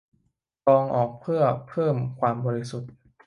[0.65, 2.91] กรองออกเพื่อเพิ่มความบริสุทธิ์